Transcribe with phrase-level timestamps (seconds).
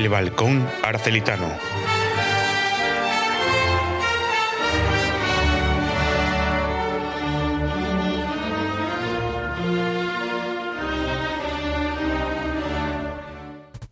[0.00, 1.46] El Balcón Arcelitano.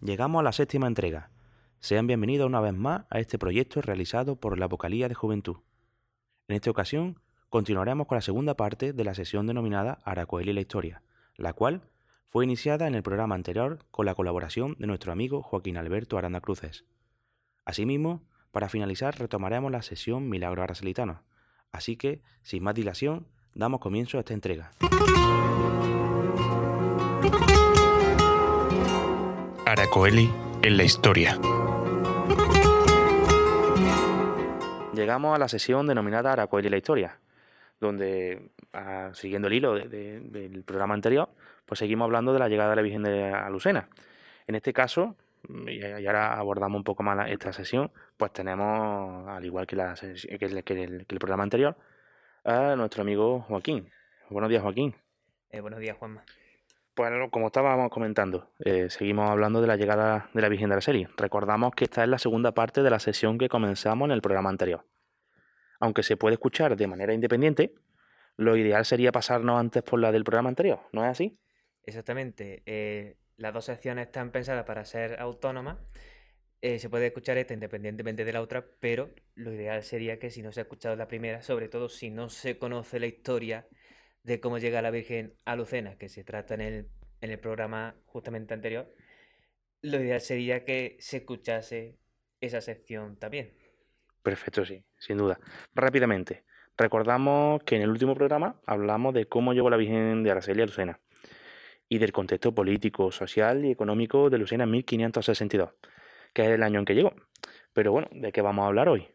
[0.00, 1.30] Llegamos a la séptima entrega.
[1.78, 5.58] Sean bienvenidos una vez más a este proyecto realizado por la Vocalía de Juventud.
[6.48, 7.20] En esta ocasión
[7.50, 11.02] continuaremos con la segunda parte de la sesión denominada Aracoeli y la Historia,
[11.36, 11.82] la cual
[12.30, 16.40] fue iniciada en el programa anterior con la colaboración de nuestro amigo Joaquín Alberto Aranda
[16.40, 16.84] Cruces.
[17.64, 21.22] Asimismo, para finalizar retomaremos la sesión Milagro Arcelitano.
[21.72, 24.72] Así que, sin más dilación, damos comienzo a esta entrega.
[29.66, 30.30] Aracoeli
[30.62, 31.38] en la historia.
[34.94, 37.20] Llegamos a la sesión denominada Aracoeli y la historia,
[37.80, 41.28] donde, ah, siguiendo el hilo de- de- del programa anterior,
[41.68, 43.88] pues seguimos hablando de la llegada de la Virgen de Alucena.
[44.46, 45.14] En este caso,
[45.48, 49.92] mm, y ahora abordamos un poco más esta sesión, pues tenemos, al igual que, la
[49.94, 51.76] ses- que el, que el- que el programa anterior,
[52.44, 53.90] a nuestro amigo Joaquín.
[54.30, 54.96] Buenos días, Joaquín.
[55.50, 56.24] Eh, buenos días, Juanma.
[56.94, 60.80] Pues como estábamos comentando, eh, seguimos hablando de la llegada de la Virgen de la
[60.80, 61.08] serie.
[61.16, 64.50] Recordamos que esta es la segunda parte de la sesión que comenzamos en el programa
[64.50, 64.84] anterior.
[65.78, 67.72] Aunque se puede escuchar de manera independiente,
[68.36, 71.38] lo ideal sería pasarnos antes por la del programa anterior, ¿no es así?
[71.88, 72.62] Exactamente.
[72.66, 75.78] eh, las dos secciones están pensadas para ser autónomas.
[76.60, 80.42] eh, se puede escuchar esta independientemente de la otra, pero lo ideal sería que si
[80.42, 83.66] no se ha escuchado la primera, sobre todo si no se conoce la historia
[84.22, 86.88] de cómo llega la Virgen a Lucena, que se trata en el,
[87.20, 88.92] en el programa justamente anterior,
[89.82, 91.98] lo ideal sería que se escuchase
[92.40, 93.56] esa sección también.
[94.22, 95.40] Perfecto, sí, sin duda.
[95.74, 96.44] Rápidamente,
[96.76, 100.66] recordamos que en el último programa hablamos de cómo llegó la Virgen de Araceli a
[100.66, 101.00] Lucena
[101.88, 105.70] y del contexto político, social y económico de Lucena en 1562,
[106.32, 107.14] que es el año en que llegó.
[107.72, 109.08] Pero bueno, ¿de qué vamos a hablar hoy?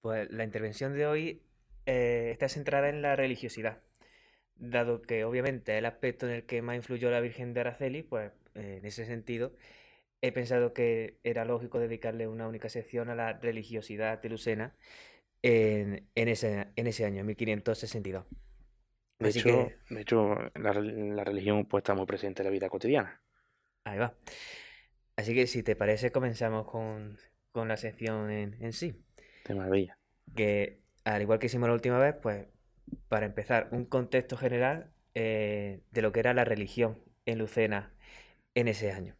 [0.00, 1.42] Pues la intervención de hoy
[1.86, 3.82] eh, está centrada en la religiosidad,
[4.56, 8.32] dado que obviamente el aspecto en el que más influyó la Virgen de Araceli, pues
[8.54, 9.54] eh, en ese sentido
[10.22, 14.76] he pensado que era lógico dedicarle una única sección a la religiosidad de Lucena
[15.42, 18.26] en, en ese año, 1562.
[19.20, 22.50] De Así hecho, que de hecho la, la religión pues, está muy presente en la
[22.50, 23.22] vida cotidiana.
[23.84, 24.14] ahí va.
[25.16, 27.18] Así que si te parece, comenzamos con,
[27.52, 28.94] con la sección en, en sí.
[29.44, 29.98] De maravilla.
[30.34, 32.46] que al igual que hicimos la última vez, pues
[33.08, 37.94] para empezar, un contexto general eh, de lo que era la religión en Lucena
[38.54, 39.16] en ese año.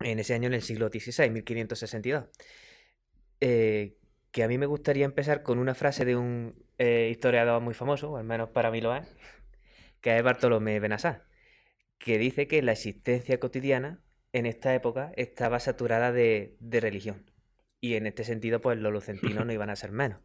[0.00, 2.26] En ese año, en el siglo XVI, 1562.
[3.40, 3.96] Eh,
[4.34, 8.10] que a mí me gustaría empezar con una frase de un eh, historiador muy famoso,
[8.10, 9.06] o al menos para mí lo es,
[10.00, 11.28] que es Bartolomé Benassar,
[11.98, 14.02] que dice que la existencia cotidiana
[14.32, 17.30] en esta época estaba saturada de, de religión.
[17.80, 20.20] Y en este sentido, pues los lucentinos no iban a ser menos.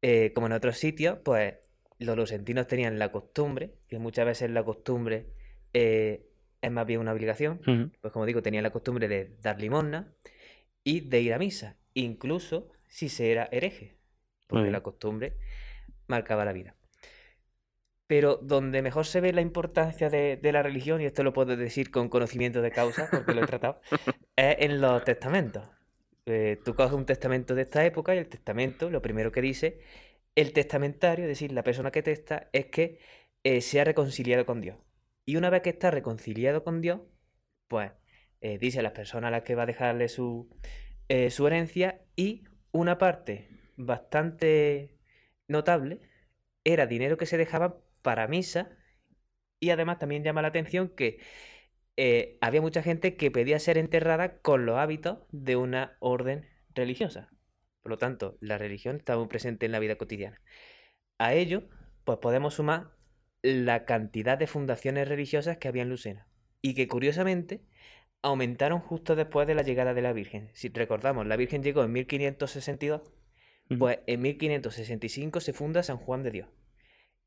[0.00, 1.56] Eh, como en otros sitios, pues
[1.98, 5.26] los lucentinos tenían la costumbre, que muchas veces la costumbre
[5.74, 6.30] eh,
[6.62, 7.60] es más bien una obligación,
[8.00, 10.14] pues como digo, tenían la costumbre de dar limosna
[10.82, 13.98] y de ir a misa, incluso si se era hereje,
[14.46, 15.36] porque la costumbre
[16.06, 16.76] marcaba la vida.
[18.06, 21.56] Pero donde mejor se ve la importancia de, de la religión, y esto lo puedo
[21.58, 23.82] decir con conocimiento de causa, porque lo he tratado,
[24.36, 25.68] es en los testamentos.
[26.24, 29.82] Eh, tú coges un testamento de esta época y el testamento, lo primero que dice,
[30.34, 32.98] el testamentario, es decir, la persona que testa, es que
[33.44, 34.78] eh, se ha reconciliado con Dios.
[35.26, 37.02] Y una vez que está reconciliado con Dios,
[37.68, 37.92] pues
[38.40, 40.48] eh, dice a las personas a las que va a dejarle su,
[41.08, 44.96] eh, su herencia y una parte bastante
[45.48, 46.00] notable
[46.64, 48.70] era dinero que se dejaba para misa
[49.60, 51.20] y además también llama la atención que
[51.96, 57.30] eh, había mucha gente que pedía ser enterrada con los hábitos de una orden religiosa.
[57.82, 60.42] Por lo tanto, la religión está muy presente en la vida cotidiana.
[61.18, 61.68] A ello,
[62.04, 62.90] pues podemos sumar
[63.42, 66.26] la cantidad de fundaciones religiosas que había en Lucena
[66.60, 67.62] y que curiosamente
[68.26, 70.50] aumentaron justo después de la llegada de la Virgen.
[70.52, 73.02] Si recordamos, la Virgen llegó en 1562,
[73.70, 73.78] Ujú.
[73.78, 76.48] pues en 1565 se funda San Juan de Dios.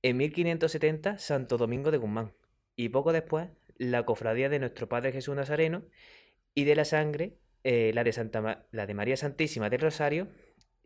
[0.02, 2.34] En 1570 Santo Domingo de Guzmán
[2.76, 5.84] y poco después la cofradía de nuestro Padre Jesús Nazareno
[6.54, 10.28] y de la sangre eh, la, de Santa Ma- la de María Santísima del Rosario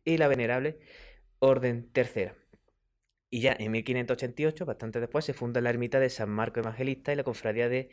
[0.06, 0.80] y la venerable
[1.40, 2.36] Orden Tercera.
[3.30, 7.16] Y ya en 1588, bastante después, se funda la ermita de San Marco Evangelista y
[7.16, 7.90] la cofradía de,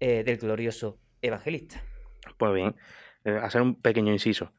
[0.00, 1.82] eh, del glorioso Evangelista.
[2.36, 2.76] Pues bien,
[3.24, 4.52] eh, hacer un pequeño inciso.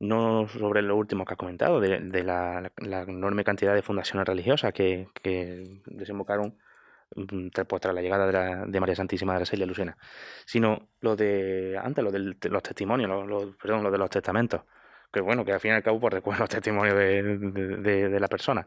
[0.00, 4.26] No sobre lo último que has comentado, de, de la, la enorme cantidad de fundaciones
[4.28, 6.56] religiosas que, que desembocaron
[7.16, 9.98] mm, tras, pues, tras la llegada de, la- de María Santísima de la Celia Lucena,
[10.46, 14.62] sino lo de antes, lo de los testimonios, lo, lo- perdón, lo de los testamentos,
[15.12, 18.66] que bueno, que al fin y al cabo pues recuerdan los testimonios de la persona.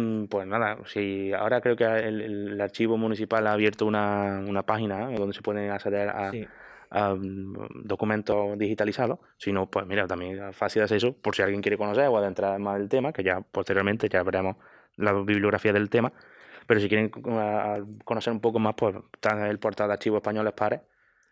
[0.00, 4.62] Mm, Pues nada, si ahora creo que el, el archivo municipal ha abierto una, una
[4.64, 5.16] página ¿eh?
[5.16, 6.46] donde se pueden acceder a, Sí.
[6.90, 11.42] a, mm, documentos digitalizados, si no, pues mira, también es fácil de acceso por si
[11.42, 14.56] alguien quiere conocer o adentrar más del tema, que ya posteriormente ya veremos
[14.96, 16.12] la bibliografía del tema,
[16.66, 20.52] pero si quieren a- conocer un poco más, pues está el portal de archivos españoles
[20.54, 20.80] pares,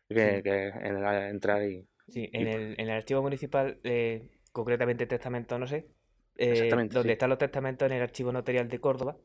[0.08, 0.42] que, Sí.
[0.42, 1.86] que en la- entrar y...
[2.08, 4.22] Sí, y el, en el archivo municipal, eh,
[4.52, 5.86] concretamente testamento, no sé,
[6.38, 7.10] eh, donde sí.
[7.10, 9.16] están los testamentos en el archivo notarial de Córdoba,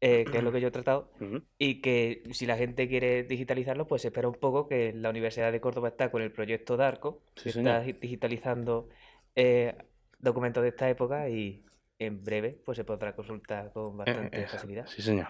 [0.00, 1.10] eh, que es lo que yo he tratado,
[1.58, 5.50] y que si la gente quiere digitalizarlo, pues se espera un poco que la Universidad
[5.52, 8.88] de Córdoba está con el proyecto Darko, Sí, que está gi- digitalizando
[9.34, 9.74] eh,
[10.18, 11.62] documentos de esta época y
[11.98, 14.86] en breve pues se podrá consultar con Eh, bastante facilidad.
[14.86, 15.28] Sí, señor.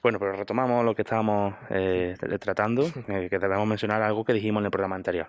[0.00, 4.32] Bueno, pero retomamos lo que estábamos eh, tra- tratando, eh, que debemos mencionar algo que
[4.32, 5.28] dijimos en el programa anterior,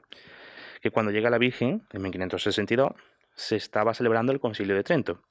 [0.82, 2.92] que cuando llega la Virgen, en 1562,
[3.36, 5.22] se estaba celebrando el Concilio de Trento,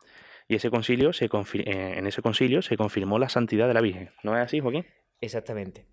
[0.48, 4.10] y ese concilio se eh, en ese concilio se confirmó la santidad de la Virgen.
[4.22, 4.86] ¿No es así, Joaquín?
[5.20, 5.86] Exactamente.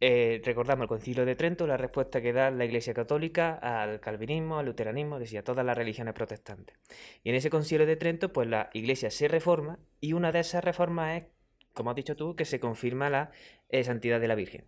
[0.00, 4.58] Eh, recordamos el Concilio de Trento, la respuesta que da la Iglesia Católica al calvinismo,
[4.58, 6.76] al luteranismo, es decir, a todas las religiones protestantes.
[7.22, 10.64] Y en ese Concilio de Trento, pues la Iglesia se reforma y una de esas
[10.64, 11.28] reformas es,
[11.72, 13.30] como has dicho tú, que se confirma la
[13.68, 14.66] eh, santidad de la Virgen.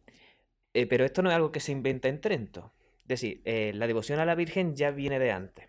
[0.73, 2.73] Pero esto no es algo que se inventa en Trento.
[3.03, 5.69] Es decir, la devoción a la Virgen ya viene de antes,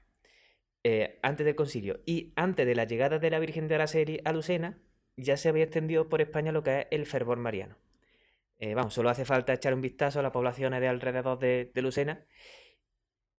[0.88, 2.02] eh, antes del concilio.
[2.06, 4.78] Y antes de la llegada de la Virgen de Araceli a Lucena,
[5.18, 7.76] ya se había extendido por España lo que es el fervor mariano.
[8.60, 11.82] Eh, vamos, solo hace falta echar un vistazo a las poblaciones de alrededor de, de
[11.82, 12.24] Lucena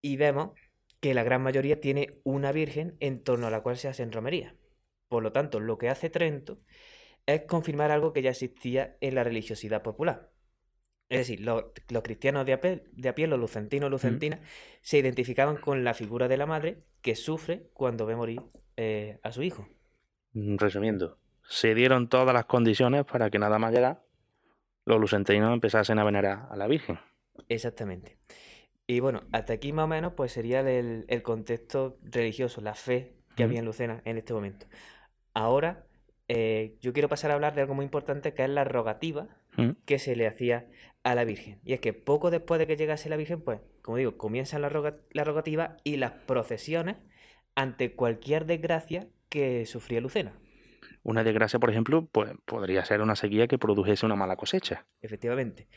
[0.03, 0.59] y vemos
[0.99, 4.55] que la gran mayoría tiene una virgen en torno a la cual se hacen romerías.
[5.07, 6.59] Por lo tanto, lo que hace Trento
[7.27, 10.33] es confirmar algo que ya existía en la religiosidad popular.
[11.09, 14.41] Es decir, los, los cristianos de a, pie, de a pie, los lucentinos, lucentinas,
[14.81, 18.43] se identificaban con la figura de la madre que sufre cuando ve morir
[18.77, 19.69] eh, a su hijo.
[20.33, 21.19] Mm, Resumiendo,
[21.49, 24.03] se dieron todas las condiciones para que nada más llegar,
[24.85, 26.99] los lucentinos empezasen a venerar a la Virgen.
[27.49, 28.19] Exactamente.
[28.89, 33.15] Y bueno, hasta aquí más o menos pues sería el, el contexto religioso, la fe
[33.37, 34.67] que había en Lucena en este momento.
[35.33, 35.87] Ahora
[36.27, 39.29] eh, yo quiero pasar a hablar de algo muy importante que es la rogativa
[39.85, 40.67] que se le hacía
[41.05, 41.61] a la Virgen.
[41.65, 44.69] Y es que poco después de que llegase la Virgen, pues, como digo, comienzan la,
[44.69, 46.97] roga- la rogativa y las procesiones
[47.55, 50.33] ante cualquier desgracia que sufría Lucena.
[51.05, 54.87] Una desgracia, por ejemplo, pues podría ser una sequía que produjese una mala cosecha.
[55.01, 55.69] Efectivamente.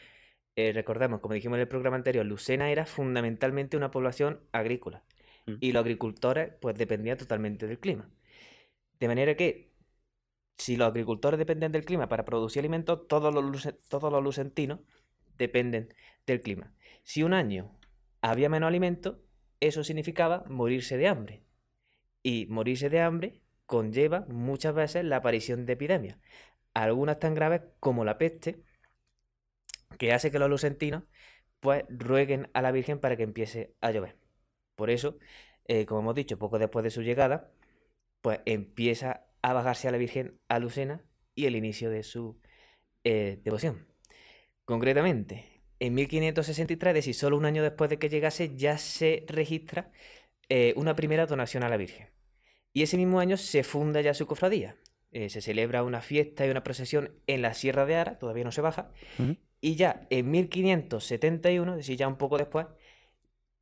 [0.56, 5.03] Eh, recordemos, como dijimos en el programa anterior, Lucena era fundamentalmente una población agrícola
[5.45, 5.53] Mm.
[5.61, 8.09] y los agricultores pues dependían totalmente del clima.
[9.00, 9.71] De manera que
[10.57, 14.79] si los agricultores dependen del clima para producir alimentos, todos los, luce- todos los lucentinos
[15.38, 15.94] dependen
[16.27, 16.73] del clima.
[17.03, 17.78] Si un año
[18.21, 19.21] había menos alimento,
[19.60, 21.44] eso significaba morirse de hambre.
[22.24, 26.18] Y morirse de hambre conlleva muchas veces la aparición de epidemias,
[26.74, 28.63] algunas tan graves como la peste,
[29.98, 31.04] que hace que los lucentinos
[31.60, 34.18] pues rueguen a la Virgen para que empiece a llover.
[34.75, 35.18] Por eso,
[35.66, 37.51] eh, como hemos dicho, poco después de su llegada,
[38.21, 41.04] pues empieza a bajarse a la Virgen a Lucena
[41.36, 42.39] y el inicio de su
[43.04, 43.88] eh, devoción.
[44.66, 49.92] Concretamente, en 1563, es decir, solo un año después de que llegase, ya se registra
[50.50, 52.09] eh, una primera donación a la Virgen.
[52.74, 54.76] Y ese mismo año se funda ya su cofradía.
[55.12, 58.52] Eh, se celebra una fiesta y una procesión en la Sierra de Ara, todavía no
[58.52, 58.92] se baja,
[59.59, 62.68] y ya en 1571, es decir, ya un poco después,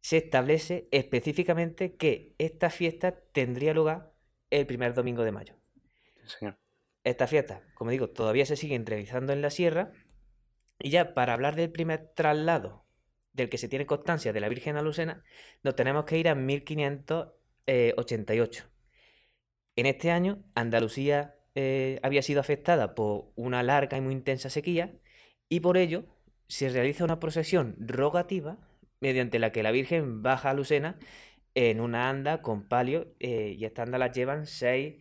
[0.02, 4.14] se establece específicamente que esta fiesta tendría lugar
[4.50, 5.56] el primer domingo de mayo.
[6.24, 6.58] Sí, señor.
[7.04, 9.94] Esta fiesta, como digo, todavía se siguen realizando en la sierra.
[10.80, 12.86] Y ya para hablar del primer traslado
[13.34, 15.24] del que se tiene constancia de la Virgen a Lucena,
[15.64, 18.66] nos tenemos que ir a 1588.
[19.76, 24.94] En este año, Andalucía eh, había sido afectada por una larga y muy intensa sequía
[25.50, 26.06] y por ello
[26.48, 28.58] se realiza una procesión rogativa
[29.00, 30.98] mediante la que la Virgen baja a Lucena
[31.56, 34.96] en una anda con palio eh, y esta anda la llevan seis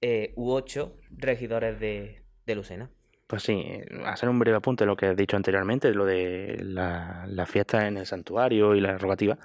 [0.00, 2.90] eh, u ocho regidores de, de Lucena.
[3.32, 3.64] Pues sí,
[4.04, 7.86] hacer un breve apunte de lo que he dicho anteriormente, lo de la, la fiesta
[7.88, 9.38] en el santuario y la rogativa,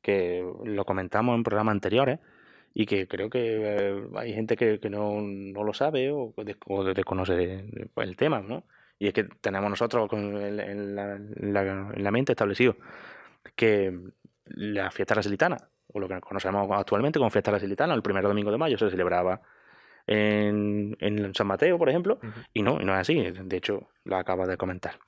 [0.00, 2.20] que lo comentamos en programas anteriores
[2.72, 6.84] y que creo que eh, hay gente que, no, no lo sabe o, des- o
[6.84, 8.64] desconoce de- el tema, ¿no?
[8.98, 10.94] Y es que tenemos nosotros en, la, en
[11.52, 12.76] la- en la mente establecido
[13.56, 13.92] que
[14.46, 15.58] la fiesta racelitana,
[15.92, 19.42] o lo que conocemos actualmente como fiesta racelitana, el primer domingo de mayo se celebraba
[20.06, 22.18] en, en San Mateo, por ejemplo,
[22.52, 24.98] y no, y no es así, de hecho lo acaba de comentar.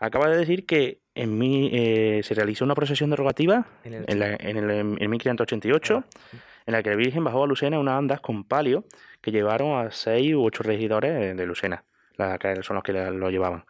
[0.00, 4.18] Acaba de decir que en mi, eh, se realizó una procesión derogativa En el en,
[4.20, 7.80] la- en el, en 1588 Ah, en la que la Virgen bajó a Lucena en
[7.82, 8.84] unas andas con palio
[9.22, 11.82] que llevaron a seis u ocho regidores de Lucena,
[12.16, 13.64] la que son los que la- lo llevaban.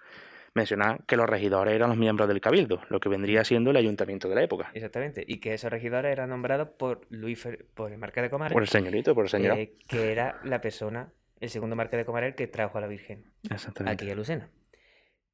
[0.55, 4.28] Mencionar que los regidores eran los miembros del cabildo, lo que vendría siendo el ayuntamiento
[4.28, 4.71] de la época.
[4.75, 5.25] Exactamente.
[5.26, 8.62] Y que esos regidores eran nombrados por Luis Fer- por el marqués de Comares, Por
[8.62, 9.59] el señorito, por el señor.
[9.59, 13.25] eh, que era la persona, el segundo marqués de Comares que trajo a la Virgen
[13.50, 14.05] Exactamente.
[14.05, 14.50] aquí a Lucena.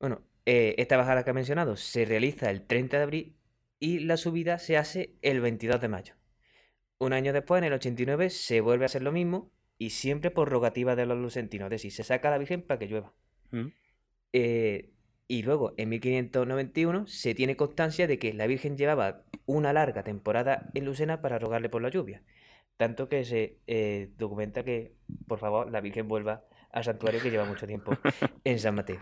[0.01, 3.37] Bueno, eh, esta bajada que ha mencionado se realiza el 30 de abril
[3.79, 6.15] y la subida se hace el 22 de mayo.
[6.99, 10.49] Un año después, en el 89, se vuelve a hacer lo mismo y siempre por
[10.51, 13.13] rogativa de los lucentinos, es decir, se saca a la Virgen para que llueva.
[13.51, 13.67] Mm.
[14.33, 14.91] Eh,
[15.27, 20.71] y luego, en 1591, se tiene constancia de que la Virgen llevaba una larga temporada
[20.75, 22.23] en Lucena para rogarle por la lluvia.
[22.77, 24.93] Tanto que se eh, documenta que,
[25.27, 27.93] por favor, la Virgen vuelva al santuario que lleva mucho tiempo
[28.45, 29.01] en San Mateo.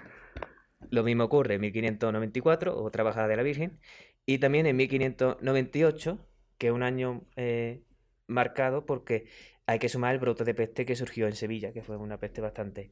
[0.90, 3.80] Lo mismo ocurre en 1594, otra bajada de la Virgen,
[4.26, 6.18] y también en 1598,
[6.58, 7.82] que es un año eh,
[8.26, 9.26] marcado porque
[9.66, 12.40] hay que sumar el brote de peste que surgió en Sevilla, que fue una peste
[12.40, 12.90] bastante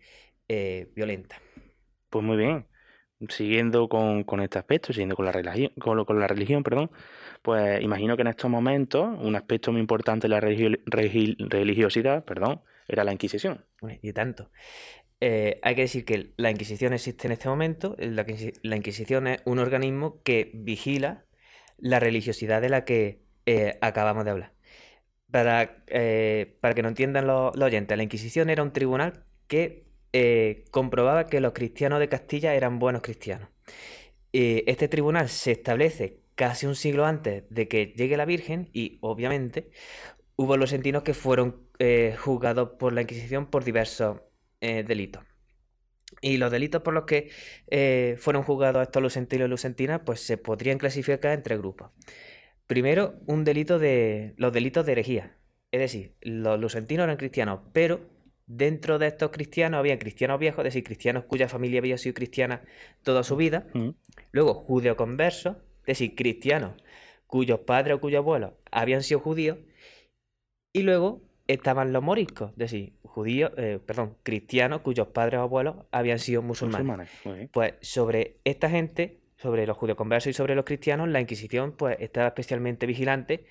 [0.48, 1.40] eh, violenta.
[2.08, 2.66] Pues muy bien.
[3.28, 6.90] Siguiendo con, con este aspecto, siguiendo con la religión, con, la religión, perdón,
[7.42, 13.04] pues imagino que en estos momentos un aspecto muy importante de la religiosidad, perdón, era
[13.04, 13.64] la Inquisición.
[14.02, 14.50] Y tanto.
[15.20, 17.94] Eh, hay que decir que la Inquisición existe en este momento.
[17.98, 21.26] La Inquisición es un organismo que vigila
[21.76, 24.52] la religiosidad de la que eh, acabamos de hablar.
[25.30, 29.89] Para, eh, para que no entiendan los, los oyentes, la Inquisición era un tribunal que
[30.12, 33.48] eh, comprobaba que los cristianos de Castilla eran buenos cristianos.
[34.32, 38.98] Eh, este tribunal se establece casi un siglo antes de que llegue la Virgen y
[39.02, 39.70] obviamente
[40.36, 44.18] hubo lucentinos que fueron eh, juzgados por la Inquisición por diversos
[44.60, 45.24] delitos.
[46.20, 47.30] Y los delitos por los que
[48.18, 51.92] fueron juzgados estos lucentinos y lucentinas, pues se podrían clasificar en tres grupos.
[52.66, 55.36] Primero, un delito de los delitos de herejía.
[55.72, 58.00] Es decir, los lucentinos eran cristianos, pero
[58.50, 62.62] dentro de estos cristianos había cristianos viejos, es decir, cristianos cuya familia había sido cristiana
[63.04, 63.66] toda su vida.
[63.74, 63.90] Mm.
[64.32, 66.72] Luego, judeoconversos, es decir, cristianos
[67.28, 69.58] cuyos padres o cuyos abuelos habían sido judíos.
[70.72, 75.76] Y luego estaban los moriscos, es decir, judíos, eh, perdón, cristianos cuyos padres o abuelos
[75.92, 77.08] habían sido musulmanes.
[77.52, 82.28] Pues sobre esta gente, sobre los judeoconversos y sobre los cristianos, la Inquisición pues estaba
[82.28, 83.44] especialmente vigilante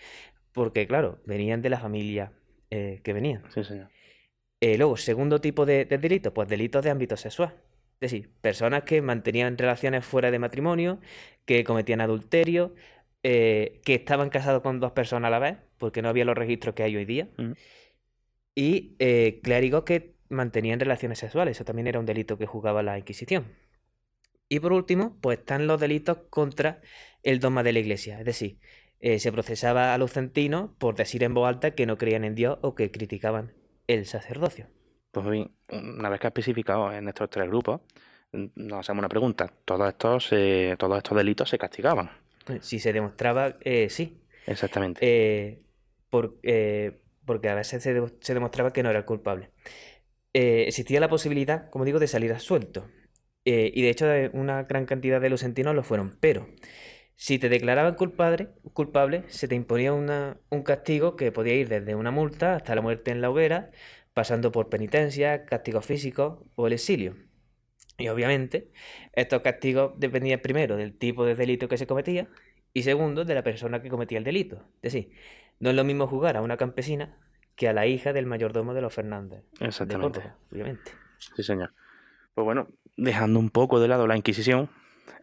[0.52, 2.34] porque, claro, venían de la familia
[2.70, 3.44] eh, que venían.
[3.54, 3.90] Sí, señor.
[4.62, 7.56] Eh, luego, segundo tipo de, de delito, pues delitos de ámbito sexual.
[8.02, 11.00] Es decir, personas que mantenían relaciones fuera de matrimonio,
[11.46, 12.76] que cometían adulterio,
[13.24, 16.76] eh, que estaban casados con dos personas a la vez, porque no había los registros
[16.76, 17.52] que hay hoy día, Mm.
[18.56, 21.58] y eh, clérigos que mantenían relaciones sexuales.
[21.58, 23.46] Eso también era un delito que juzgaba la Inquisición.
[24.50, 26.82] Y por último, pues están los delitos contra
[27.24, 28.20] el dogma de la Iglesia.
[28.20, 28.60] Es decir,
[29.00, 32.36] eh, se procesaba a los centinos por decir en voz alta que no creían en
[32.36, 33.54] Dios o que criticaban
[33.94, 34.68] el sacerdocio.
[35.12, 37.82] Pues bien, una vez que has especificado en estos tres grupos,
[38.32, 39.52] nos hacemos una pregunta.
[39.66, 42.12] ¿Todos estos, eh, todos estos delitos se castigaban?
[42.62, 44.22] Si se demostraba, eh, sí.
[44.46, 45.00] Exactamente.
[45.02, 45.62] Eh,
[46.10, 49.50] por- eh, porque a veces se, de- se demostraba que no era el culpable.
[50.34, 52.88] Eh, existía la posibilidad, como digo, de salir a suelto.
[53.46, 56.18] Y de hecho, una gran cantidad de lucentinos lo fueron.
[56.20, 56.48] Pero
[57.22, 61.94] si te declaraban culpable, culpable se te imponía una- un castigo que podía ir desde
[61.94, 63.72] una multa hasta la muerte en la hoguera,
[64.14, 67.18] pasando por penitencia, castigos físicos o el exilio.
[67.98, 68.72] Y obviamente,
[69.12, 72.30] estos castigos dependían primero del tipo de delito que se cometía
[72.74, 74.64] y segundo de la persona que cometía el delito.
[74.82, 75.12] Es decir,
[75.60, 77.18] no es lo mismo jugar a una campesina
[77.58, 79.44] que a la hija del mayordomo de los Fernández.
[79.60, 80.22] de Exactamente.
[80.22, 80.92] Córdoba, obviamente.
[81.36, 81.74] Sí, señor.
[82.34, 84.70] Pues bueno, dejando un poco de lado la Inquisición,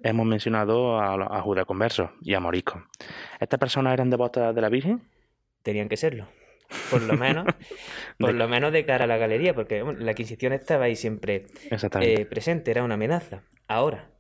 [0.03, 2.83] hemos mencionado a, a Judas conversos y a moriscos.
[3.41, 5.03] ¿Estas personas eran devotas de la Virgen?
[5.63, 6.27] Tenían que serlo.
[6.91, 7.47] Por lo menos,
[8.19, 10.97] por De- lo menos de cara a la galería, porque bueno, la Inquisición estaba ahí
[10.97, 11.47] siempre
[12.01, 13.43] eh, presente, era una amenaza.
[13.69, 14.11] Ahora,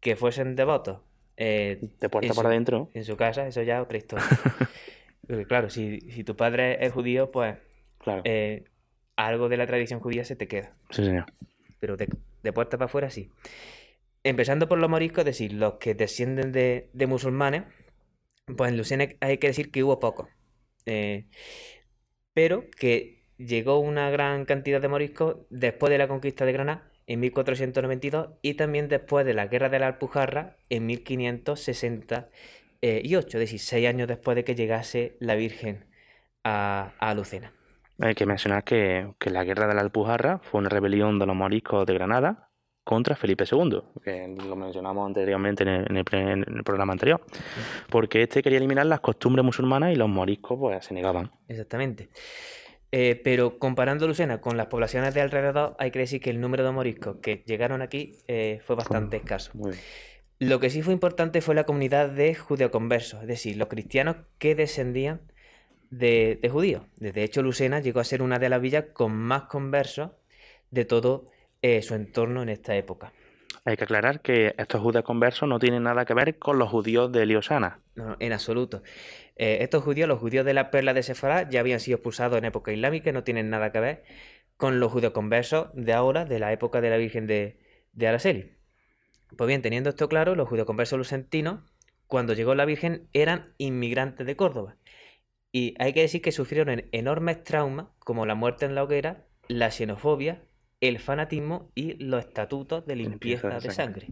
[0.00, 1.00] que fuesen devotos
[1.36, 2.90] eh, de puerta para adentro.
[2.94, 4.24] en su casa, eso ya es otra historia.
[5.26, 7.56] Porque claro, si, si tu padre es judío, pues
[7.98, 8.20] Claro.
[8.24, 8.64] eh,
[9.16, 10.72] algo de la tradición judía se te queda.
[10.90, 11.24] sí, señor.
[11.80, 12.08] pero de,
[12.42, 13.30] de puerta para afuera sí.
[14.24, 17.64] Empezando por los moriscos, decir, los que descienden de, musulmanes,
[18.56, 20.28] pues en Lucena hay que decir que hubo pocos.
[20.86, 21.26] Eh,
[22.32, 27.20] pero que llegó una gran cantidad de moriscos después de la conquista de Granada en
[27.20, 32.28] 1492 y también después de la guerra de la Alpujarra en 1568,
[32.80, 35.84] es decir, seis años después de que llegase la Virgen
[36.44, 37.52] a, a Lucena.
[38.00, 41.36] Hay que mencionar que, que la Guerra de la Alpujarra fue una rebelión de los
[41.36, 42.43] moriscos de Granada
[42.84, 46.92] contra Felipe II, que lo mencionamos anteriormente en el, en el pre- en el programa
[46.92, 47.20] anterior,
[47.90, 51.32] porque este quería eliminar las costumbres musulmanas y los moriscos pues se negaban.
[51.48, 52.10] Exactamente.
[52.92, 56.62] Eh, pero comparando Lucena con las poblaciones de alrededor, hay que decir que el número
[56.62, 59.50] de moriscos que llegaron aquí eh, fue bastante escaso.
[59.54, 59.82] Muy bien.
[60.38, 64.54] Lo que sí fue importante fue la comunidad de judeoconversos, es decir, los cristianos que
[64.54, 65.22] descendían
[65.90, 66.82] de, de judíos.
[66.96, 70.10] De hecho, Lucena llegó a ser una de las villas con más conversos
[70.70, 71.30] de todo
[71.66, 73.12] eh, su entorno en esta época.
[73.64, 77.10] Hay que aclarar que estos judíos conversos no tienen nada que ver con los judíos
[77.10, 77.80] de Liosana.
[77.94, 78.82] No, no, en absoluto.
[79.36, 82.44] Eh, estos judíos, los judíos de la perla de Sefará, ya habían sido expulsados en
[82.44, 84.04] época islámica y no tienen nada que ver
[84.58, 87.58] con los judíos conversos de ahora, de la época de la Virgen de,
[87.92, 88.52] de Araceli.
[89.36, 91.60] Pues bien, teniendo esto claro, los judíos conversos lucentinos,
[92.06, 94.76] cuando llegó la Virgen, eran inmigrantes de Córdoba.
[95.52, 99.24] Y hay que decir que sufrieron en- enormes traumas, como la muerte en la hoguera,
[99.48, 100.42] la xenofobia,
[100.80, 104.08] el fanatismo y los estatutos de Limpieza limpieza de sangre.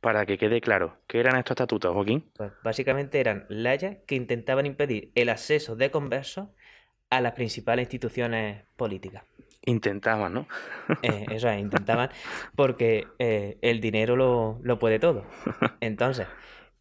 [0.00, 2.24] Para que quede claro, ¿qué eran estos estatutos, Joaquín?
[2.36, 6.48] Pues básicamente eran leyes que intentaban impedir el acceso de conversos
[7.10, 9.24] a las principales instituciones políticas.
[9.64, 10.46] Intentaban, ¿no?
[11.02, 12.10] Eh, eso es, intentaban
[12.54, 15.24] porque eh, el dinero lo, lo puede todo.
[15.80, 16.26] Entonces,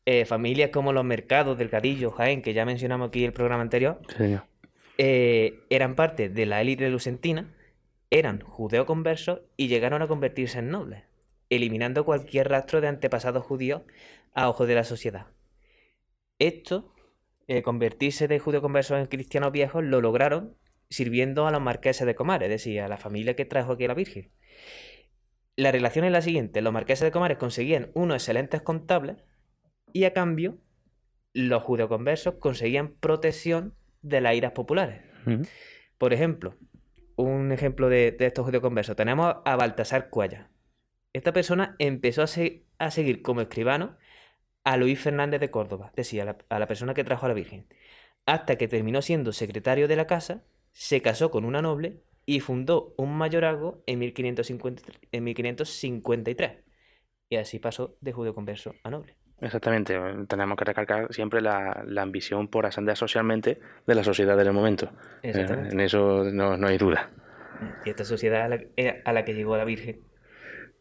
[0.06, 4.00] eh, familias como los mercados del Cadillo, Jaén, que ya mencionamos aquí el programa anterior,
[4.18, 4.38] Sí,
[4.98, 7.54] eh, eran parte de la élite lucentina,
[8.10, 11.04] eran judeo-conversos y llegaron a convertirse en nobles,
[11.50, 13.84] eliminando cualquier rastro de antepasados judíos
[14.34, 15.28] a ojos de la sociedad.
[16.40, 16.94] Esto,
[17.48, 20.56] eh, convertirse de judeo-conversos en cristianos viejos, lo lograron
[20.90, 23.90] sirviendo a los marqueses de Comares, es decir, a la familia que trajo aquí a
[23.90, 24.32] la Virgen.
[25.56, 29.18] La relación es la siguiente, los marqueses de Comares conseguían unos excelentes contables
[29.92, 30.60] y a cambio
[31.34, 35.02] los judeoconversos conseguían protección de las iras populares.
[35.98, 36.56] Por ejemplo,
[37.18, 38.98] un ejemplo de, de estos judeoconversos.
[38.98, 40.52] Tenemos a Baltasar Cuella.
[41.14, 43.98] Esta persona empezó a, se- a seguir como escribano
[44.64, 47.30] a Luis Fernández de Córdoba, es decir, a la, a la persona que trajo a
[47.30, 47.68] la Virgen,
[48.26, 52.94] hasta que terminó siendo secretario de la casa, se casó con una noble y fundó
[52.98, 55.02] un mayorazgo en 1553.
[55.12, 56.64] En 1553.
[57.30, 59.18] Y así pasó de judeoconverso a noble.
[59.40, 60.00] Exactamente.
[60.28, 64.92] Tenemos que recalcar siempre la, la ambición por ascender socialmente de la sociedad del momento.
[65.22, 65.74] Eh, Exactamente.
[65.74, 67.12] en eso no, no hay duda.
[67.86, 70.02] Y esta sociedad a la, era a la que llegó la Virgen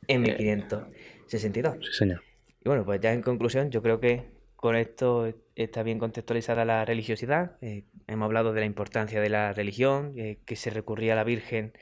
[0.08, 1.76] en 1562.
[1.80, 2.22] Sí, señor.
[2.64, 6.84] Y bueno, pues ya en conclusión, yo creo que con esto está bien contextualizada la
[6.84, 7.56] religiosidad.
[7.60, 11.24] Eh, hemos hablado de la importancia de la religión, eh, que se recurría a la
[11.24, 11.72] Virgen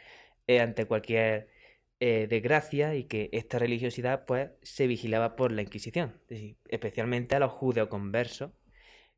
[0.46, 1.48] eh, ante cualquier
[2.06, 7.34] eh, desgracia y que esta religiosidad pues se vigilaba por la Inquisición, es decir, especialmente
[7.34, 8.50] a los judeoconversos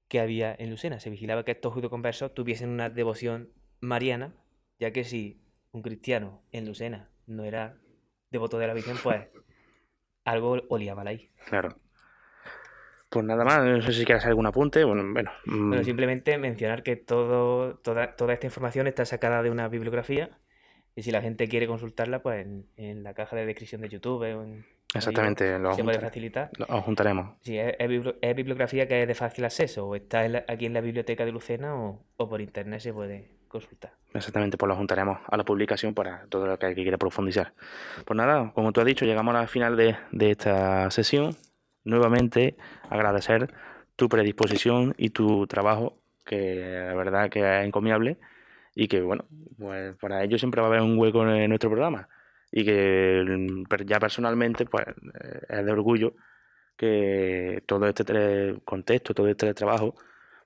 [0.06, 1.00] que había en Lucena.
[1.00, 4.36] Se vigilaba que estos judeoconversos tuviesen una devoción mariana,
[4.78, 7.76] ya que si un cristiano en Lucena no era
[8.30, 9.20] devoto de la Virgen, pues
[10.24, 11.32] algo olía mal ahí.
[11.48, 11.80] Claro.
[13.10, 14.84] Pues nada más, no sé si quieres hacer algún apunte.
[14.84, 15.32] Bueno, bueno.
[15.46, 20.38] mm, Bueno, simplemente mencionar que todo, toda, toda esta información está sacada de una bibliografía
[20.96, 24.22] y si la gente quiere consultarla, pues en, en la caja de descripción de YouTube
[24.22, 26.50] o en, exactamente, lo, se puede facilitar.
[26.56, 27.36] lo juntaremos.
[27.42, 30.44] Sí, es, es bibli- es bibliografía que es de fácil acceso, o está en la-
[30.48, 33.92] aquí en la biblioteca de Lucena o, o por internet se puede consultar.
[34.14, 37.52] Exactamente, pues lo juntaremos a la publicación para todo lo que, que quiera profundizar.
[38.06, 41.36] Pues nada, como tú has dicho, llegamos al final de, de esta sesión.
[41.84, 42.56] Nuevamente
[42.90, 43.52] agradecer
[43.94, 48.16] tu predisposición y tu trabajo, que la verdad que es encomiable
[48.76, 49.24] y que bueno,
[49.58, 52.08] pues para ello siempre va a haber un hueco en nuestro programa
[52.52, 56.14] y que mm, ya personalmente pues eh, es de orgullo
[56.76, 59.94] que todo este contexto, todo este trabajo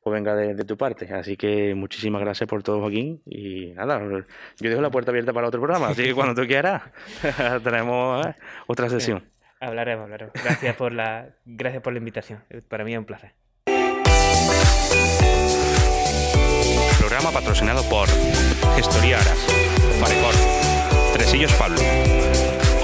[0.02, 1.12] pues venga de, de tu parte.
[1.12, 3.20] Así que muchísimas gracias por todo, Joaquín.
[3.26, 6.82] Y nada, yo dejo la puerta abierta para otro programa, así que cuando tú quieras,
[7.64, 8.34] tenemos eh,
[8.68, 9.24] otra sesión.
[9.58, 10.32] Hablaremos, hablaremos.
[10.32, 12.44] Gracias por la, gracias por la invitación.
[12.68, 13.34] Para mí es un placer.
[17.40, 18.06] Patrocinado por
[18.76, 19.38] Gestoría Aras,
[19.98, 20.34] Parecor,
[21.14, 21.80] Tresillos Pablo,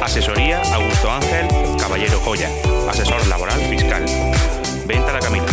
[0.01, 1.47] Asesoría Augusto Ángel
[1.79, 2.49] Caballero Joya,
[2.89, 4.03] Asesor Laboral Fiscal,
[4.87, 5.45] Venta La Camila.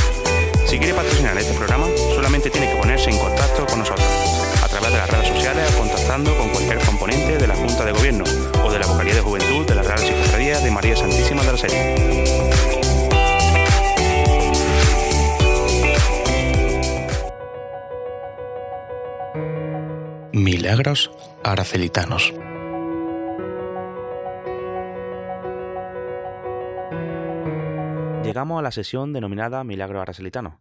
[0.65, 1.85] Si quiere patrocinar este programa,
[2.15, 4.07] solamente tiene que ponerse en contacto con nosotros
[4.63, 7.91] a través de las redes sociales o contactando con cualquier componente de la Junta de
[7.91, 8.23] Gobierno
[8.63, 11.57] o de la Vocalía de Juventud de la Real Cofradía de María Santísima de la
[11.57, 12.82] Serie.
[20.43, 21.09] Milagros
[21.41, 22.33] Aracelitanos.
[28.25, 30.59] Llegamos a la sesión denominada Milagro Aracelitano,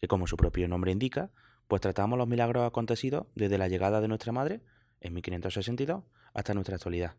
[0.00, 1.32] que como su propio nombre indica,
[1.66, 4.60] pues tratamos los milagros acontecidos desde la llegada de nuestra madre
[5.00, 7.16] en 1562 hasta nuestra actualidad.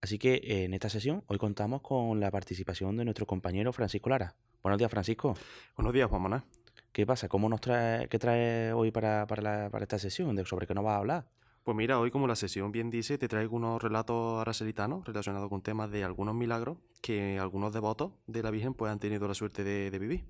[0.00, 4.34] Así que en esta sesión hoy contamos con la participación de nuestro compañero Francisco Lara.
[4.64, 5.36] Buenos días, Francisco.
[5.76, 6.42] Buenos días, Juan Manuel.
[6.92, 7.28] ¿Qué pasa?
[7.28, 10.34] ¿Cómo nos trae, qué trae hoy para, para, para esta sesión?
[10.34, 11.26] ¿De ¿Sobre qué nos vas a hablar?
[11.62, 15.62] Pues mira, hoy como la sesión bien dice, te traigo unos relatos araselitanos relacionados con
[15.62, 19.62] temas de algunos milagros que algunos devotos de la Virgen pues han tenido la suerte
[19.62, 20.24] de, de vivir.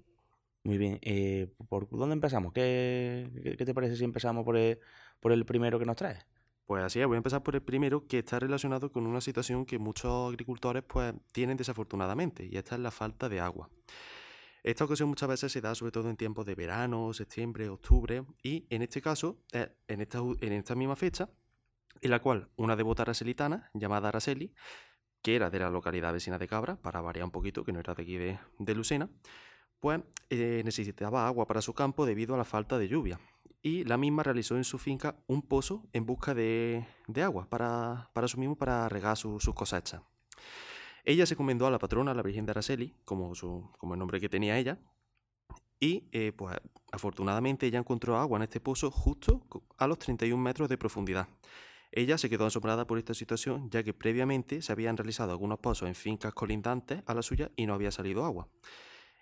[0.65, 0.99] Muy bien.
[1.03, 2.53] Eh, ¿Por dónde empezamos?
[2.53, 4.79] ¿Qué, qué, qué te parece si empezamos por el,
[5.21, 6.19] por el primero que nos trae?
[6.67, 9.65] Pues así es, voy a empezar por el primero que está relacionado con una situación
[9.65, 13.71] que muchos agricultores pues tienen desafortunadamente y esta es la falta de agua.
[14.63, 18.67] Esta ocasión muchas veces se da sobre todo en tiempos de verano, septiembre, octubre y
[18.69, 21.31] en este caso, eh, en, esta, misma fecha,
[22.01, 24.53] en la cual una devota araselitana llamada Araceli,
[25.23, 27.95] que era de la localidad vecina de Cabra, para variar un poquito, que no era
[27.95, 29.09] de aquí de, Lucena,
[29.79, 33.19] pues eh, necesitaba agua para su campo debido a la falta de lluvia.
[33.63, 36.85] Y la misma realizó en su finca un pozo en busca de,
[37.23, 40.03] agua para, su mismo, para regar sus su cosechas.
[41.05, 44.21] Ella se encomendó a la patrona, la Virgen de Araceli, como, su, como el nombre
[44.21, 44.79] que tenía ella,
[45.81, 46.57] y eh, pues
[46.93, 49.43] afortunadamente ella encontró agua en este pozo justo
[49.79, 51.29] a los 31 metros de profundidad.
[51.93, 55.89] Ella se quedó asombrada por esta situación, ya que previamente se habían realizado algunos pozos
[55.89, 58.49] en fincas colindantes a la suya y no había salido agua.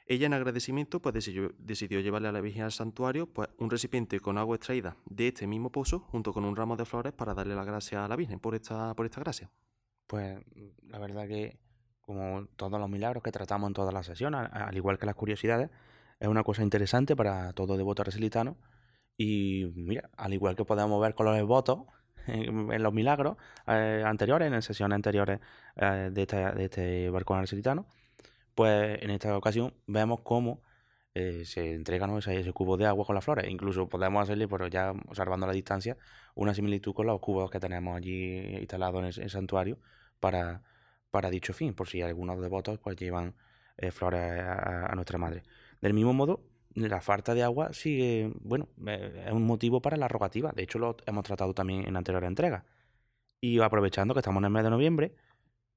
[0.07, 4.39] Ella en agradecimiento pues decidió, llevarle a la Virgen al santuario pues, un recipiente con
[4.39, 7.65] agua extraída de este mismo pozo junto con un ramo de flores para darle la
[7.65, 9.51] gracia a la Virgen por esta, por esta gracia.
[10.07, 10.39] Pues
[10.89, 11.59] la verdad que
[12.09, 15.69] como todos los milagros que tratamos en todas las sesiones, al igual que las curiosidades,
[16.19, 18.57] es una cosa interesante para todo devoto resilitano.
[19.19, 21.81] Y mira, al igual que podemos ver con los devotos
[22.27, 25.41] en, los milagros eh, anteriores, en sesiones anteriores
[25.77, 27.87] eh, de, este, de este barco resilitano,
[28.55, 30.63] pues en esta ocasión vemos cómo
[31.13, 32.17] eh, se entrega ¿no?
[32.17, 33.51] ese, cubo de agua con las flores.
[33.51, 35.99] Incluso podemos hacerle, pero ya observando la distancia,
[36.35, 39.79] una similitud con los cubos que tenemos allí instalados en el santuario
[40.21, 40.63] para
[41.11, 43.35] para dicho fin, por si algunos devotos pues llevan
[43.77, 45.43] eh, flores a, nuestra madre.
[45.81, 46.43] Del mismo modo,
[46.75, 50.53] la falta de agua sigue, bueno, eh, es un motivo para la rogativa.
[50.53, 52.65] De hecho, lo hemos tratado también en anterior entrega.
[53.41, 55.15] Y aprovechando que estamos en el mes de noviembre,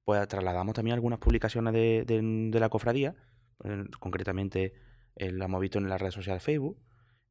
[0.04, 3.14] pues trasladamos también algunas publicaciones de, de, la cofradía,
[4.00, 4.74] concretamente
[5.16, 6.78] eh, la hemos visto en la red social Facebook,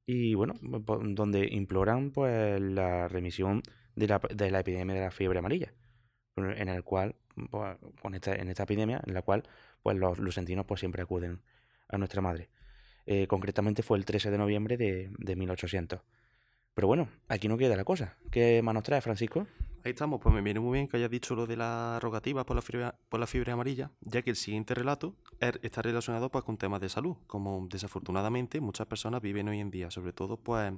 [0.05, 3.61] y bueno, donde imploran pues la remisión
[3.95, 5.73] de la, de la epidemia de la fiebre amarilla,
[6.37, 7.15] en el cual
[7.49, 9.43] pues, con esta, en esta epidemia en la cual
[9.83, 11.41] pues, los lucentinos pues, siempre acuden
[11.89, 12.49] a nuestra madre.
[13.05, 16.01] Eh, concretamente fue el 13 de noviembre de, de 1800.
[16.73, 18.17] Pero bueno, aquí no queda la cosa.
[18.31, 19.47] ¿Qué más nos trae, Francisco?
[19.83, 22.55] Ahí estamos, pues me viene muy bien que hayas dicho lo de la rogativa por
[22.55, 26.57] la fiebre, por la fiebre amarilla, ya que el siguiente relato está relacionado pues, con
[26.57, 30.71] temas de salud, como desafortunadamente muchas personas viven hoy en día, sobre todo pues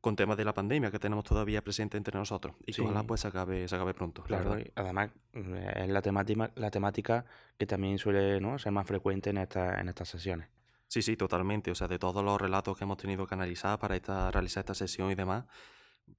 [0.00, 2.80] con temas de la pandemia que tenemos todavía presente entre nosotros y sí.
[2.80, 4.22] que ojalá pues se acabe, se acabe pronto.
[4.22, 7.24] Claro, además es la temática, la temática
[7.58, 8.58] que también suele ¿no?
[8.58, 10.48] ser más frecuente en, esta, en estas sesiones.
[10.88, 11.70] Sí, sí, totalmente.
[11.70, 14.74] O sea, de todos los relatos que hemos tenido que analizar para esta, realizar esta
[14.74, 15.44] sesión y demás,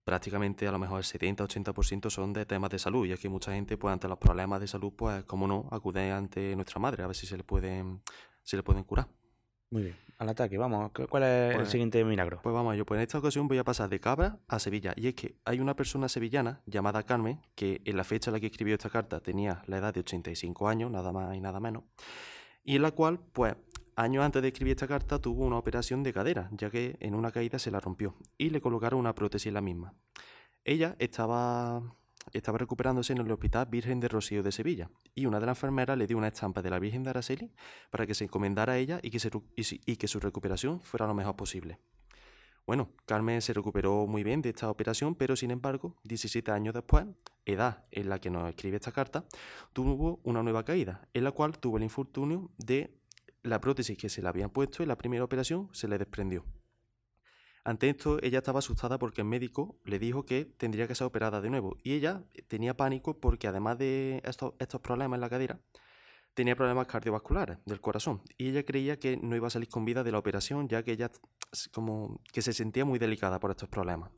[0.06, 3.06] prácticamente a lo mejor el 70-80% son de temas de salud.
[3.06, 6.56] Y aquí mucha gente, pues ante los problemas de salud, pues como no, acude ante
[6.56, 8.02] nuestra madre a ver si se le pueden,
[8.44, 9.08] se le pueden curar.
[9.72, 10.92] Muy bien, al ataque, vamos.
[10.92, 12.42] ¿Cuál es pues, el siguiente milagro?
[12.44, 14.94] Pues vamos, yo pues en esta ocasión voy a pasar de Cabra a Sevilla.
[14.98, 18.42] Y es que hay una persona sevillana llamada Carmen, que en la fecha en la
[18.42, 21.84] que escribió esta carta tenía la edad de 85 años, nada más y nada menos,
[22.64, 23.56] y en la cual, pues,
[23.96, 27.32] años antes de escribir esta carta tuvo una operación de cadera, ya que en una
[27.32, 29.94] caída se la rompió, y le colocaron una prótesis en la misma.
[30.66, 31.96] Ella estaba
[32.38, 35.98] estaba recuperándose en el Hospital Virgen de Rocío de Sevilla y una de las enfermeras
[35.98, 37.52] le dio una estampa de la Virgen de Araceli
[37.90, 39.20] para que se encomendara a ella y que,
[39.86, 41.80] y que su recuperación fuera lo mejor posible.
[42.66, 47.06] Bueno, Carmen se recuperó muy bien de esta operación, pero sin embargo, 17 años después,
[47.46, 49.26] edad en la que nos escribe esta carta,
[49.74, 52.96] tuvo una nueva caída, en la cual tuvo el infortunio de
[53.44, 56.46] la prótesis que se le habían puesto en la primera operación se le desprendió.
[57.64, 61.42] Ante esto, ella estaba asustada porque el médico le dijo que tendría que ser operada
[61.42, 61.78] de nuevo.
[61.84, 65.60] Y ella tenía pánico porque además de estos, problemas en la cadera,
[66.34, 68.22] tenía problemas cardiovasculares del corazón.
[68.38, 70.94] Y ella creía que no iba a salir con vida de la operación, ya que
[70.94, 71.12] ella
[71.72, 74.12] como que se sentía muy delicada por estos problemas.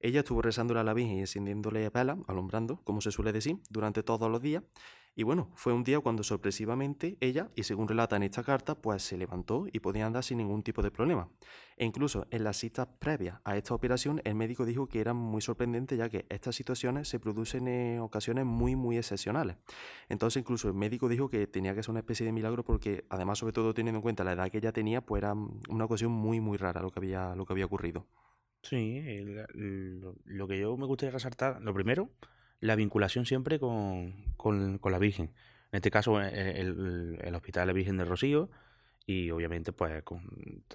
[0.00, 4.02] Ella estuvo rezándole a la Virgen y encendiéndole vela, alumbrando, como se suele decir, durante
[4.02, 4.62] todos los días.
[5.18, 9.02] Y bueno, fue un día cuando sorpresivamente ella, y según relata en esta carta, pues
[9.02, 11.30] se levantó y podía andar sin ningún tipo de problema.
[11.78, 15.40] E incluso en las citas previas a esta operación, el médico dijo que era muy
[15.40, 19.56] sorprendente ya que estas situaciones se producen en ocasiones muy, muy excepcionales.
[20.10, 23.38] Entonces incluso el médico dijo que tenía que ser una especie de milagro porque además,
[23.38, 26.40] sobre todo teniendo en cuenta la edad que ella tenía, pues era una ocasión muy,
[26.40, 28.06] muy rara lo que había, lo que había ocurrido.
[28.62, 29.00] Sí,
[30.24, 32.10] lo, que yo me gustaría resaltar, lo primero,
[32.60, 34.14] la vinculación siempre con,
[34.82, 35.26] la Virgen.
[35.72, 38.50] En este caso, eh, el, Hospital de la Virgen de Rocío
[39.06, 40.02] y obviamente, pues,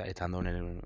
[0.06, 0.82] estando en el,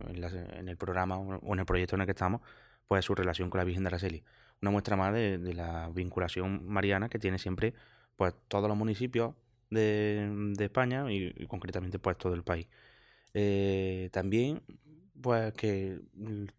[0.58, 2.42] en, el, programa o en el proyecto en el que estamos,
[2.88, 4.24] pues su relación con la Virgen de Araceli.
[4.62, 7.74] Una muestra más de, la vinculación mariana que tiene siempre,
[8.16, 9.36] pues, todos los municipios
[9.70, 12.68] de, España y, concretamente, pues, todo el país.
[13.34, 14.62] Eh, también
[15.22, 16.00] pues que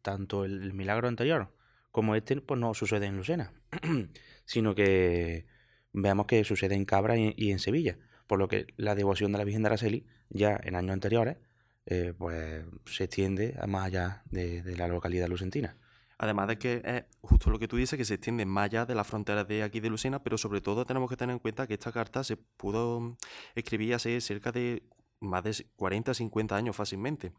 [0.02, 1.50] tanto el milagro anterior
[1.96, 3.52] como este pues no sucede en Lucena,
[4.44, 5.46] sino que
[5.92, 9.44] veamos que sucede en Cabra y, en Sevilla, por lo que la devoción de la
[9.44, 11.38] Virgen de Araceli ya en años anteriores
[11.86, 15.76] eh, pues se extiende a más allá de, la localidad lucentina.
[16.18, 18.94] Además de que es justo lo que tú dices, que se extiende más allá de
[18.94, 21.74] las fronteras de aquí de Lucena, pero sobre todo tenemos que tener en cuenta que
[21.74, 23.16] esta carta se pudo
[23.54, 24.82] escribir hace cerca de
[25.20, 27.32] más de 40, 50 años fácilmente.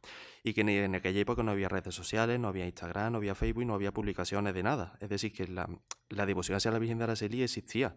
[0.44, 3.66] Y que en aquella época no había redes sociales, no había Instagram, no había Facebook,
[3.66, 4.98] no había publicaciones de nada.
[5.02, 5.68] Es decir, que la,
[6.26, 7.96] devoción hacia la Virgen de Araceli existía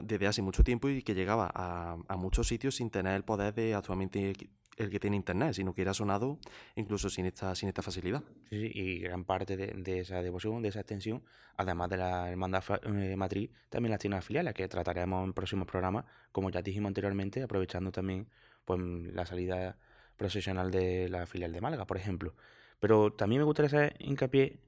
[0.00, 3.54] desde hace mucho tiempo y que llegaba a, a muchos sitios sin tener el poder
[3.54, 4.32] de actualmente
[4.76, 6.38] el que tiene internet, sino que era sonado
[6.76, 8.22] incluso sin esta, sin esta facilidad.
[8.50, 11.22] Sí, y gran parte de, esa devoción, de esa extensión,
[11.56, 16.04] además de la hermandad eh, matriz, también las tiene filiales, que trataremos en próximos programas,
[16.30, 18.28] como ya dijimos anteriormente, aprovechando también
[18.64, 19.78] pues, la salida
[20.16, 22.34] procesional de la filial de Málaga, por ejemplo.
[22.80, 24.58] Pero también me gustaría hacer hincapié,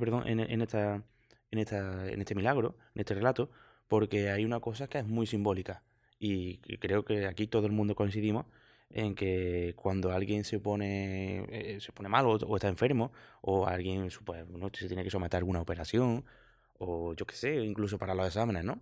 [0.00, 1.02] perdón, en, en, esta,
[1.50, 3.50] en, esta, en este milagro, en este relato,
[3.88, 5.82] porque hay una cosa que es muy simbólica
[6.18, 8.46] y creo que aquí todo el mundo coincidimos
[8.90, 14.08] en que cuando alguien se pone eh, se pone mal o, está enfermo o alguien
[14.24, 16.24] pues, se tiene que someter a alguna operación
[16.78, 18.80] o yo qué sé, incluso para los exámenes, ¿no?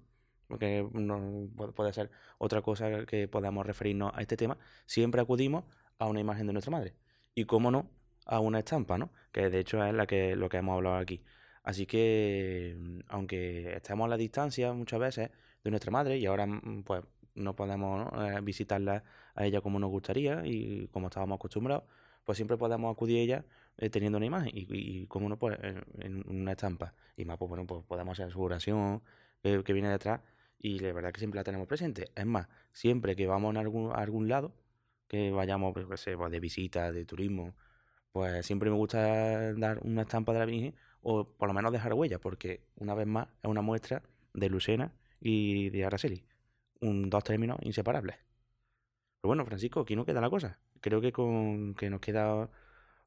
[0.51, 5.65] Porque no puede ser otra cosa que podamos referirnos a este tema, siempre acudimos
[5.99, 6.95] a una imagen de nuestra madre
[7.35, 7.89] y cómo no
[8.27, 9.13] a una estampa, ¿no?
[9.33, 11.23] Que de hecho es la que lo que hemos hablado aquí.
[11.63, 12.77] Así que
[13.09, 15.31] aunque estemos a la distancia muchas veces
[15.63, 17.03] de nuestra madre y ahora mm, pues
[17.35, 21.85] no podemos eh, visitarla a ella como nos gustaría y como estábamos acostumbrados,
[22.25, 23.45] pues siempre podemos acudir a ella
[23.79, 25.59] eh, teniendo una imagen y, y, como no, pues
[25.99, 26.95] en, una estampa.
[27.17, 29.03] Y más, pues bueno, pues podemos hacer su oración
[29.43, 30.21] eh, que viene detrás
[30.61, 32.11] y la verdad que siempre la tenemos presente.
[32.15, 34.55] Es más, siempre que vamos a algún, algún lado,
[35.09, 37.55] que vayamos pues, pues, de visita, de turismo,
[38.13, 41.95] pues siempre me gusta dar una estampa de la Virgen o por lo menos dejar
[41.95, 44.03] huella, porque una vez más es una muestra
[44.35, 46.25] de Lucena y de Araceli
[46.81, 48.17] un, dos términos inseparables.
[49.21, 50.59] Pero bueno, Francisco, aquí no queda la cosa.
[50.81, 52.51] Creo que con que nos queda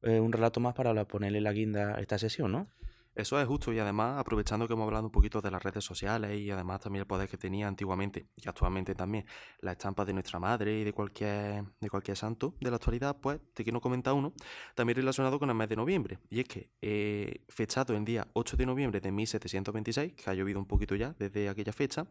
[0.03, 2.67] eh, un relato más para ponerle la guinda a esta sesión, ¿no?
[3.15, 6.35] Eso es justo y además aprovechando que hemos hablado un poquito de las redes sociales
[6.39, 9.27] y además también el poder que tenía antiguamente y actualmente también
[9.59, 13.39] la estampa de nuestra madre y de cualquier, de cualquier santo de la actualidad, pues
[13.53, 14.33] te quiero comentar uno
[14.73, 16.17] también relacionado con el mes de noviembre.
[16.31, 20.57] Y es que eh, fechado el día 8 de noviembre de 1726, que ha llovido
[20.57, 22.07] un poquito ya desde aquella fecha,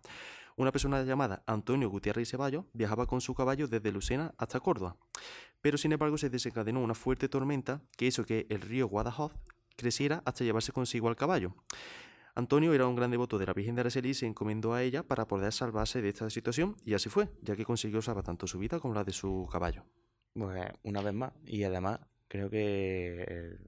[0.56, 4.96] una persona llamada Antonio Gutiérrez Ceballos viajaba con su caballo desde Lucena hasta Córdoba,
[5.60, 9.32] pero sin embargo se desencadenó una fuerte tormenta que hizo que el río Guadajoz
[9.76, 11.54] creciera hasta llevarse consigo al caballo.
[12.34, 15.02] Antonio era un gran devoto de la Virgen de Araceli y se encomendó a ella
[15.02, 18.58] para poder salvarse de esta situación, y así fue, ya que consiguió salvar tanto su
[18.58, 19.84] vida como la de su caballo.
[20.32, 23.58] Pues una vez más, y además creo que, eh,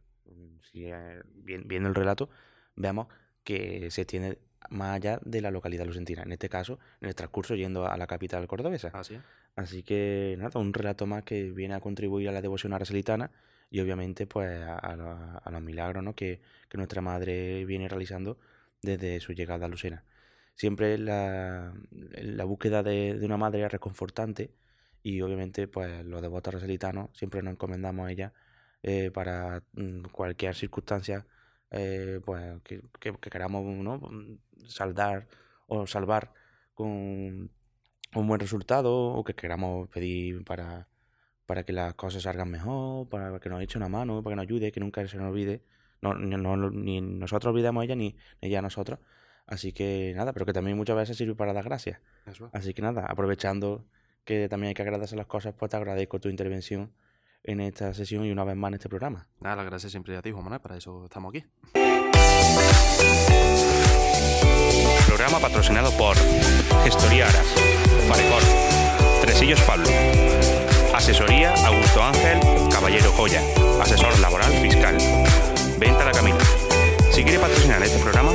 [0.62, 2.30] si, eh, viendo el relato,
[2.74, 3.08] veamos
[3.42, 4.38] que se tiene
[4.70, 8.06] más allá de la localidad lucentina, en este caso, en el transcurso yendo a la
[8.06, 8.88] capital cordobesa.
[8.94, 9.18] Así,
[9.56, 13.30] Así que nada, un relato más que viene a contribuir a la devoción aracelitana
[13.74, 16.14] y obviamente pues a, los milagros ¿no?
[16.14, 16.40] que,
[16.74, 18.38] nuestra madre viene realizando
[18.82, 20.04] desde su llegada a Lucena.
[20.54, 24.54] Siempre la, la búsqueda de, una madre es reconfortante
[25.02, 28.32] y obviamente pues los devotos racelitanos siempre nos encomendamos a ella
[28.84, 31.26] eh, para mm, cualquier circunstancia
[31.72, 32.80] eh, pues que,
[33.22, 34.00] queramos ¿no?
[34.68, 35.26] saldar
[35.66, 36.32] o salvar
[36.74, 37.50] con
[38.14, 40.86] un buen resultado o que queramos pedir para
[41.46, 44.42] para que las cosas salgan mejor, para que nos eche una mano, para que nos
[44.44, 45.62] ayude, que nunca se nos olvide.
[46.00, 48.98] No, ni nosotros olvidemos a ella, ni ella a nosotros.
[49.46, 52.00] Así que nada, pero que también muchas veces sirve para dar gracias.
[52.52, 53.84] Así que nada, aprovechando
[54.24, 56.92] que también hay que agradecer las cosas, pues te agradezco tu intervención
[57.42, 59.28] en esta sesión y una vez más en este programa.
[59.40, 61.44] Nada, las gracias siempre a ti, Juan Manuel, para eso estamos aquí.
[65.06, 66.16] Programa patrocinado por
[66.84, 67.46] Gestoría Aras
[68.08, 68.42] Farecor,
[69.20, 69.88] Tresillos Pablo.
[70.94, 72.38] Asesoría Augusto Ángel
[72.70, 73.42] Caballero Joya,
[73.82, 74.96] asesor laboral fiscal.
[75.76, 76.38] Venta La Camila.
[77.10, 78.30] Si quiere patrocinar este programa,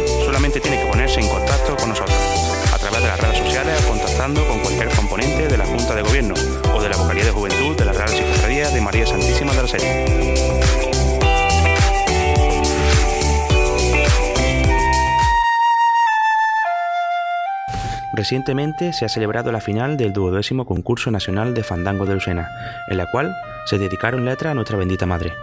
[18.29, 22.47] Recientemente se ha celebrado la final del duodécimo concurso nacional de Fandango de Lucena,
[22.87, 25.33] en la cual se dedicaron letras a nuestra bendita madre.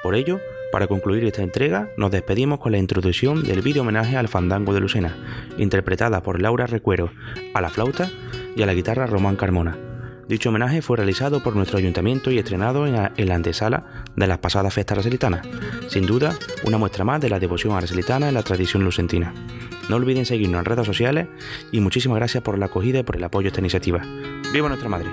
[0.00, 4.28] Por ello, para concluir esta entrega, nos despedimos con la introducción del vídeo homenaje al
[4.28, 5.16] Fandango de Lucena,
[5.58, 7.10] interpretada por Laura Recuero
[7.52, 8.10] a la flauta
[8.54, 9.76] y a la guitarra Román Carmona.
[10.28, 14.74] Dicho homenaje fue realizado por nuestro ayuntamiento y estrenado en la, antesala de las pasadas
[14.74, 15.46] fiestas aracelitanas.
[15.88, 19.32] Sin duda, una muestra más de la devoción aracelitana en la tradición lucentina.
[19.88, 21.28] No olviden seguirnos en redes sociales
[21.70, 24.02] y muchísimas gracias por la acogida y por el apoyo a esta iniciativa.
[24.52, 25.10] ¡Viva nuestra madre!